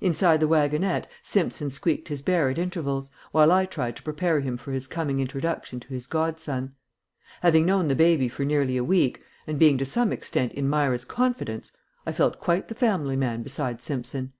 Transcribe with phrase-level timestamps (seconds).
[0.00, 4.56] Inside the wagonette Simpson squeaked his bear at intervals, while I tried to prepare him
[4.56, 6.74] for his coming introduction to his godson.
[7.42, 11.04] Having known the baby for nearly a week, and being to some extent in Myra's
[11.04, 11.70] confidence,
[12.06, 14.32] I felt quite the family man beside Simpson.